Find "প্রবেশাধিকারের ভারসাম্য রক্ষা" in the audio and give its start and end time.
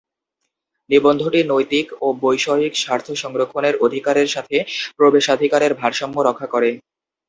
4.99-6.47